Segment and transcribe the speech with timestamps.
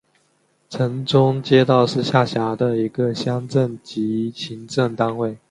[0.67, 5.37] 城中街道是下辖的一个乡镇级行政单位。